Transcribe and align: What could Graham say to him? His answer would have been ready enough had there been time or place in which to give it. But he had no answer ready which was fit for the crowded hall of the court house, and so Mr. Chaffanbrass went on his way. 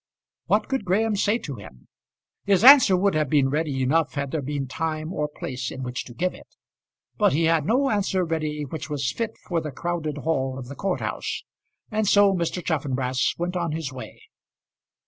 What 0.47 0.67
could 0.67 0.83
Graham 0.83 1.15
say 1.15 1.37
to 1.37 1.57
him? 1.57 1.87
His 2.45 2.63
answer 2.63 2.97
would 2.97 3.13
have 3.13 3.29
been 3.29 3.51
ready 3.51 3.83
enough 3.83 4.15
had 4.15 4.31
there 4.31 4.41
been 4.41 4.65
time 4.67 5.13
or 5.13 5.27
place 5.29 5.69
in 5.69 5.83
which 5.83 6.05
to 6.05 6.15
give 6.15 6.33
it. 6.33 6.47
But 7.19 7.33
he 7.33 7.43
had 7.43 7.67
no 7.67 7.91
answer 7.91 8.25
ready 8.25 8.63
which 8.65 8.89
was 8.89 9.11
fit 9.11 9.37
for 9.47 9.61
the 9.61 9.69
crowded 9.69 10.17
hall 10.17 10.57
of 10.57 10.69
the 10.69 10.75
court 10.75 11.01
house, 11.01 11.43
and 11.91 12.07
so 12.07 12.33
Mr. 12.33 12.65
Chaffanbrass 12.65 13.35
went 13.37 13.55
on 13.55 13.73
his 13.73 13.93
way. 13.93 14.23